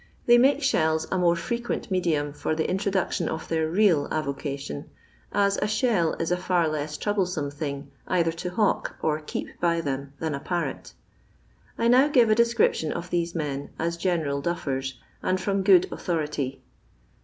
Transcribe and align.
They 0.25 0.39
make 0.39 0.61
thelle 0.63 1.05
a 1.11 1.17
more 1.19 1.35
frequent 1.35 1.91
medium 1.91 2.33
for 2.33 2.55
the 2.55 2.67
in 2.67 2.79
tiodoetion 2.79 3.27
of 3.27 3.47
their 3.47 3.67
real 3.69 4.07
avocation, 4.09 4.89
ae 5.31 5.51
a 5.61 5.67
shell 5.67 6.13
it 6.13 6.23
ft 6.23 6.37
hx 6.47 6.69
leia 6.71 6.97
tronbleiome 7.15 7.53
thing 7.53 7.91
either 8.07 8.31
to 8.31 8.49
hawk 8.49 8.95
or 9.03 9.19
keep 9.19 9.49
bj 9.61 9.83
them 9.83 10.13
than 10.19 10.33
a 10.33 10.39
parrot 10.39 10.93
I 11.77 11.87
DOW 11.87 12.09
grre 12.09 12.31
a 12.31 12.35
deacription 12.35 12.91
of 12.91 13.11
these 13.11 13.35
men, 13.35 13.69
as 13.77 13.95
general 13.95 14.41
daffsrsy 14.41 14.93
and 15.21 15.39
from 15.39 15.61
good 15.61 15.87
authority. 15.91 16.63